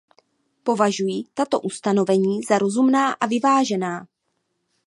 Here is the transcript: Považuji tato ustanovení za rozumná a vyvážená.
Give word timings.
Považuji 0.63 1.23
tato 1.33 1.61
ustanovení 1.61 2.43
za 2.43 2.57
rozumná 2.57 3.11
a 3.13 3.25
vyvážená. 3.25 4.07